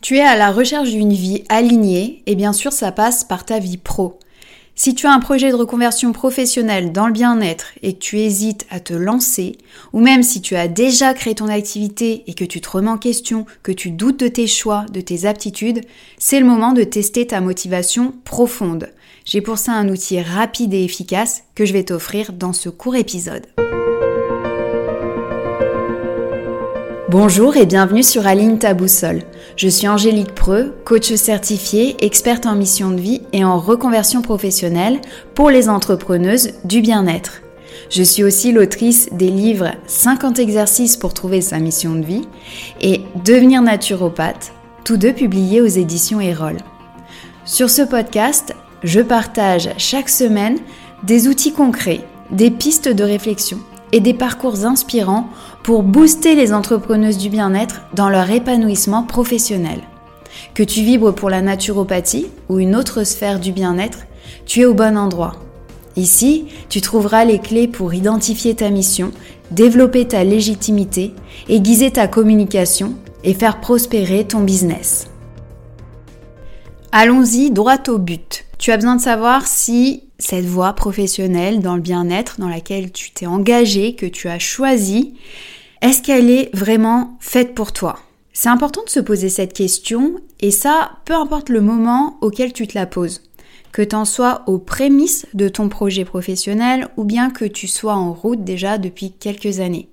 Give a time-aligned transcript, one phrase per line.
[0.00, 3.58] Tu es à la recherche d'une vie alignée et bien sûr ça passe par ta
[3.58, 4.18] vie pro.
[4.76, 8.64] Si tu as un projet de reconversion professionnelle dans le bien-être et que tu hésites
[8.70, 9.58] à te lancer,
[9.92, 12.96] ou même si tu as déjà créé ton activité et que tu te remets en
[12.96, 15.80] question, que tu doutes de tes choix, de tes aptitudes,
[16.16, 18.90] c'est le moment de tester ta motivation profonde.
[19.24, 22.94] J'ai pour ça un outil rapide et efficace que je vais t'offrir dans ce court
[22.94, 23.46] épisode.
[27.10, 29.22] Bonjour et bienvenue sur Aline ta boussole.
[29.56, 35.00] Je suis Angélique Preux, coach certifiée, experte en mission de vie et en reconversion professionnelle
[35.34, 37.40] pour les entrepreneuses du bien-être.
[37.88, 42.28] Je suis aussi l'autrice des livres 50 exercices pour trouver sa mission de vie
[42.82, 44.52] et Devenir naturopathe,
[44.84, 46.58] tous deux publiés aux éditions Erol.
[47.46, 50.58] Sur ce podcast, je partage chaque semaine
[51.04, 53.60] des outils concrets, des pistes de réflexion
[53.92, 55.28] et des parcours inspirants
[55.62, 59.80] pour booster les entrepreneuses du bien-être dans leur épanouissement professionnel.
[60.54, 64.00] Que tu vibres pour la naturopathie ou une autre sphère du bien-être,
[64.46, 65.34] tu es au bon endroit.
[65.96, 69.10] Ici, tu trouveras les clés pour identifier ta mission,
[69.50, 71.12] développer ta légitimité,
[71.48, 75.08] aiguiser ta communication et faire prospérer ton business.
[76.90, 78.46] Allons-y droit au but.
[78.56, 83.10] Tu as besoin de savoir si cette voie professionnelle dans le bien-être dans laquelle tu
[83.10, 85.14] t'es engagé, que tu as choisi,
[85.82, 87.98] est-ce qu'elle est vraiment faite pour toi?
[88.32, 92.66] C'est important de se poser cette question et ça, peu importe le moment auquel tu
[92.66, 93.20] te la poses.
[93.70, 97.94] Que tu en sois aux prémices de ton projet professionnel ou bien que tu sois
[97.94, 99.90] en route déjà depuis quelques années.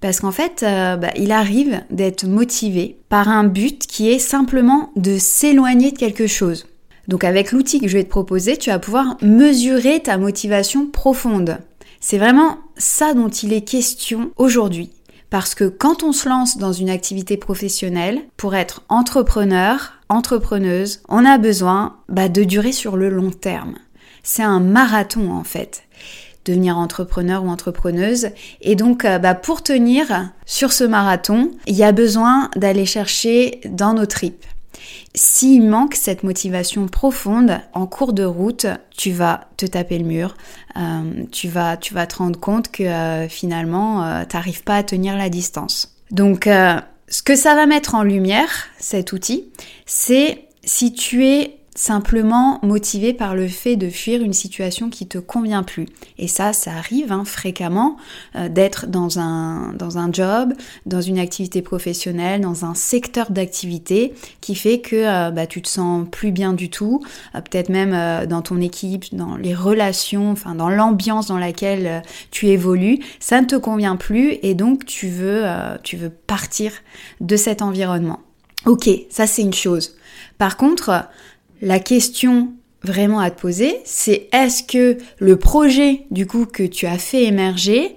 [0.00, 4.90] Parce qu'en fait, euh, bah, il arrive d'être motivé par un but qui est simplement
[4.96, 6.66] de s'éloigner de quelque chose.
[7.08, 11.58] Donc avec l'outil que je vais te proposer, tu vas pouvoir mesurer ta motivation profonde.
[12.00, 14.90] C'est vraiment ça dont il est question aujourd'hui.
[15.30, 21.24] Parce que quand on se lance dans une activité professionnelle, pour être entrepreneur, entrepreneuse, on
[21.24, 23.74] a besoin bah, de durer sur le long terme.
[24.22, 25.82] C'est un marathon en fait
[26.46, 28.28] devenir entrepreneur ou entrepreneuse.
[28.60, 33.60] Et donc, euh, bah, pour tenir sur ce marathon, il y a besoin d'aller chercher
[33.66, 34.44] dans nos tripes.
[35.14, 40.36] S'il manque cette motivation profonde en cours de route, tu vas te taper le mur,
[40.76, 44.76] euh, tu, vas, tu vas te rendre compte que euh, finalement, euh, tu n'arrives pas
[44.76, 45.96] à tenir la distance.
[46.10, 49.46] Donc, ce que ça va mettre en lumière, cet outil,
[49.86, 55.18] c'est si tu es simplement motivé par le fait de fuir une situation qui te
[55.18, 55.86] convient plus.
[56.18, 57.98] Et ça, ça arrive hein, fréquemment
[58.34, 60.54] euh, d'être dans un, dans un job,
[60.86, 65.68] dans une activité professionnelle, dans un secteur d'activité qui fait que euh, bah, tu te
[65.68, 67.02] sens plus bien du tout,
[67.34, 72.48] euh, peut-être même dans ton équipe, dans les relations, enfin dans l'ambiance dans laquelle tu
[72.48, 75.44] évolues, ça ne te convient plus et donc tu veux,
[75.82, 76.72] tu veux partir
[77.20, 78.20] de cet environnement.
[78.64, 79.96] Ok, ça c'est une chose.
[80.38, 81.06] Par contre,
[81.62, 82.52] la question
[82.82, 87.24] vraiment à te poser, c'est est-ce que le projet du coup que tu as fait
[87.24, 87.94] émerger,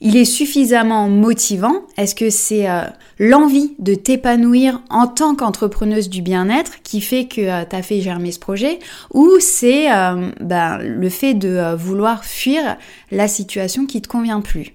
[0.00, 1.82] il est suffisamment motivant?
[1.96, 2.82] Est-ce que c'est euh,
[3.18, 8.00] l'envie de t'épanouir en tant qu'entrepreneuse du bien-être qui fait que euh, tu as fait
[8.00, 8.78] germer ce projet?
[9.14, 12.76] Ou c'est euh, ben, le fait de vouloir fuir
[13.10, 14.74] la situation qui te convient plus?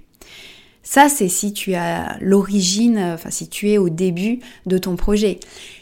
[0.83, 5.39] Ça, c'est si tu as l'origine, enfin si tu es au début de ton projet.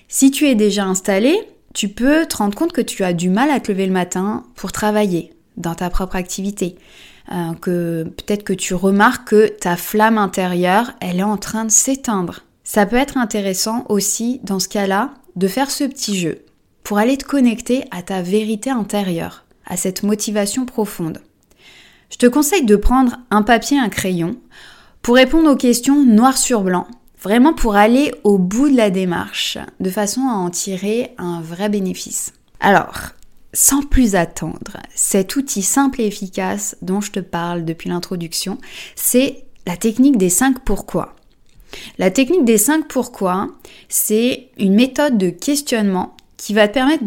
[0.10, 1.40] Si tu es déjà installé,
[1.74, 4.44] tu peux te rendre compte que tu as du mal à te lever le matin
[4.56, 6.76] pour travailler dans ta propre activité.
[7.32, 11.72] Euh, que peut-être que tu remarques que ta flamme intérieure, elle est en train de
[11.72, 12.42] s'éteindre.
[12.64, 16.44] Ça peut être intéressant aussi, dans ce cas-là, de faire ce petit jeu
[16.84, 21.22] pour aller te connecter à ta vérité intérieure, à cette motivation profonde.
[22.10, 24.38] Je te conseille de prendre un papier, un crayon,
[25.04, 26.88] pour répondre aux questions noir sur blanc
[27.22, 31.68] Vraiment pour aller au bout de la démarche, de façon à en tirer un vrai
[31.68, 32.34] bénéfice.
[32.62, 32.98] Alors,
[33.54, 38.58] sans plus attendre, cet outil simple et efficace dont je te parle depuis l'introduction,
[38.96, 41.16] c'est la technique des 5 pourquoi.
[41.98, 43.50] La technique des 5 pourquoi,
[43.90, 47.04] c'est une méthode de questionnement qui va te permettre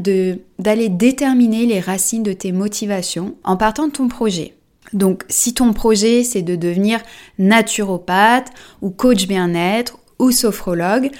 [0.58, 4.54] d'aller déterminer les racines de tes motivations en partant de ton projet.
[4.92, 7.00] Donc si ton projet c'est de devenir
[7.38, 8.50] naturopathe
[8.82, 11.10] ou coach bien-être ou sophrologue,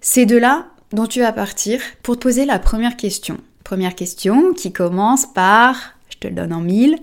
[0.00, 3.38] c'est de là dont tu vas partir pour te poser la première question.
[3.64, 5.76] Première question qui commence par,
[6.08, 6.98] je te le donne en mille,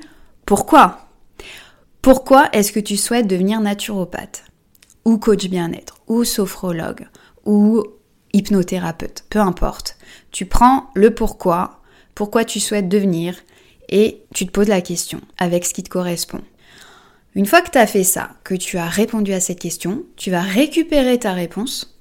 [0.45, 1.07] pourquoi?
[2.01, 4.43] Pourquoi est-ce que tu souhaites devenir naturopathe
[5.05, 7.07] ou coach bien-être ou sophrologue
[7.45, 7.83] ou
[8.33, 9.97] hypnothérapeute, peu importe.
[10.31, 11.81] Tu prends le pourquoi,
[12.15, 13.35] pourquoi tu souhaites devenir
[13.89, 16.41] et tu te poses la question avec ce qui te correspond.
[17.37, 20.31] Une fois que tu as fait ça, que tu as répondu à cette question, tu
[20.31, 21.95] vas récupérer ta réponse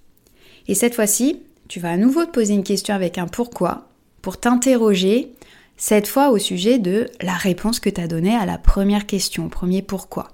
[0.66, 3.90] et cette fois-ci, tu vas à nouveau te poser une question avec un pourquoi
[4.22, 5.32] pour t'interroger
[5.76, 9.44] cette fois au sujet de la réponse que tu as donnée à la première question,
[9.44, 10.32] au premier pourquoi.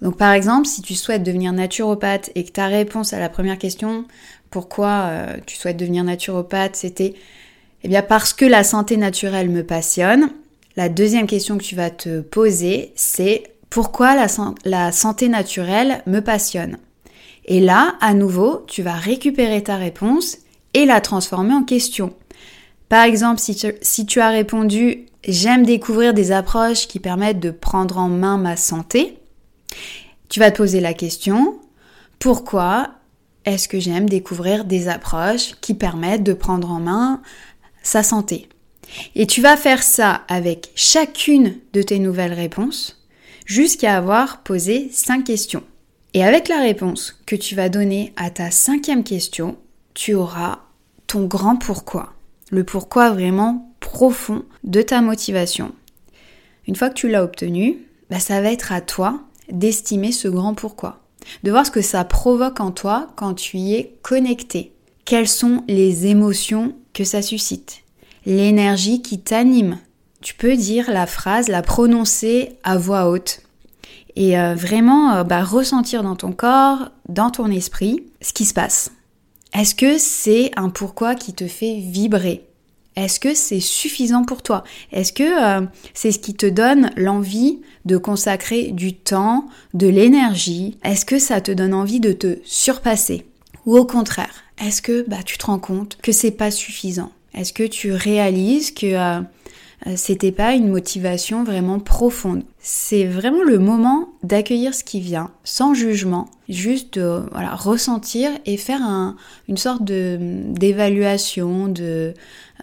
[0.00, 3.58] Donc par exemple, si tu souhaites devenir naturopathe et que ta réponse à la première
[3.58, 4.04] question,
[4.50, 7.14] pourquoi euh, tu souhaites devenir naturopathe, c'était
[7.82, 10.30] eh bien parce que la santé naturelle me passionne.
[10.76, 14.16] La deuxième question que tu vas te poser, c'est pourquoi
[14.64, 16.78] la, santé naturelle me passionne?
[17.44, 20.38] Et là, à nouveau, tu vas récupérer ta réponse
[20.74, 22.12] et la transformer en question.
[22.88, 28.08] Par exemple, si tu, as répondu J'aime découvrir des approches qui permettent de prendre en
[28.08, 29.18] main ma santé,
[30.30, 31.58] tu vas te poser la question
[32.18, 32.88] Pourquoi
[33.44, 37.20] est-ce que j'aime découvrir des approches qui permettent de prendre en main
[37.82, 38.48] sa santé?
[39.14, 42.99] Et tu vas faire ça avec chacune de tes nouvelles réponses
[43.50, 45.64] jusqu'à avoir posé cinq questions.
[46.14, 49.56] Et avec la réponse que tu vas donner à ta cinquième question,
[49.92, 50.60] tu auras
[51.08, 52.12] ton grand pourquoi.
[52.52, 55.72] Le pourquoi vraiment profond de ta motivation.
[56.68, 59.20] Une fois que tu l'as obtenu, bah, ça va être à toi
[59.50, 61.00] d'estimer ce grand pourquoi.
[61.42, 64.74] De voir ce que ça provoque en toi quand tu y es connecté.
[65.04, 67.82] Quelles sont les émotions que ça suscite?
[68.26, 69.78] L'énergie qui t'anime.
[70.22, 73.40] Tu peux dire la phrase, la prononcer à voix haute.
[74.16, 78.52] Et euh, vraiment euh, bah, ressentir dans ton corps, dans ton esprit, ce qui se
[78.52, 78.92] passe.
[79.54, 82.44] Est-ce que c'est un pourquoi qui te fait vibrer?
[82.96, 84.62] Est-ce que c'est suffisant pour toi?
[84.92, 85.22] Est-ce que
[85.62, 90.76] euh, c'est ce qui te donne l'envie de consacrer du temps, de l'énergie?
[90.84, 93.26] Est-ce que ça te donne envie de te surpasser?
[93.64, 97.10] Ou au contraire, est-ce que bah, tu te rends compte que c'est pas suffisant?
[97.32, 99.22] Est-ce que tu réalises que
[99.96, 102.42] c'était pas une motivation vraiment profonde.
[102.58, 108.56] C'est vraiment le moment d'accueillir ce qui vient, sans jugement, juste de voilà, ressentir et
[108.56, 108.82] faire
[109.48, 112.14] une sorte d'évaluation, de,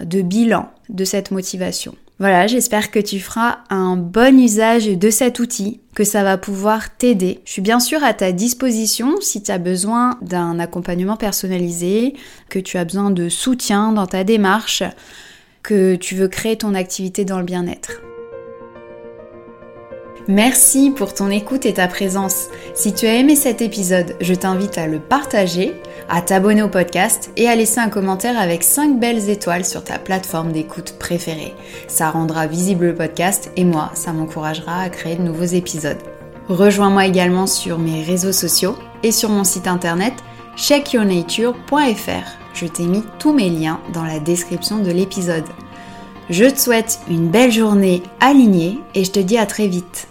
[0.02, 1.96] de bilan de cette motivation.
[2.20, 6.98] Voilà, j'espère que tu feras un bon usage de cet outil, que ça va pouvoir
[6.98, 7.42] t'aider.
[7.46, 12.16] Je suis bien sûr à ta disposition si tu as besoin d'un accompagnement personnalisé,
[12.50, 14.82] que tu as besoin de soutien dans ta démarche
[15.68, 18.02] que tu veux créer ton activité dans le bien-être.
[20.30, 22.48] Merci pour ton écoute et ta présence.
[22.74, 25.74] Si tu as aimé cet épisode, je t'invite à le partager,
[26.10, 30.00] à t'abonner au podcast et à laisser un commentaire avec 5 belles étoiles sur ta
[30.00, 31.54] plateforme d'écoute préférée.
[31.90, 35.98] Ça rendra visible le podcast et moi, ça m'encouragera à créer de nouveaux épisodes.
[36.48, 40.14] Rejoins-moi également sur mes réseaux sociaux et sur mon site internet
[40.56, 45.46] checkyournature.fr je t'ai mis tous mes liens dans la description de l'épisode.
[46.30, 50.08] Je te souhaite une belle journée alignée et je te dis à très vite.